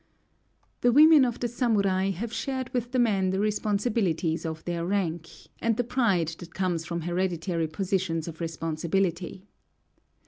The 0.81 0.91
women 0.91 1.23
of 1.25 1.39
the 1.41 1.47
samurai 1.47 2.09
have 2.09 2.33
shared 2.33 2.73
with 2.73 2.91
the 2.91 2.97
men 2.97 3.29
the 3.29 3.39
responsibilities 3.39 4.47
of 4.47 4.63
their 4.65 4.83
rank, 4.83 5.29
and 5.59 5.77
the 5.77 5.83
pride 5.83 6.29
that 6.39 6.55
comes 6.55 6.85
from 6.87 7.01
hereditary 7.01 7.67
positions 7.67 8.27
of 8.27 8.41
responsibility. 8.41 9.45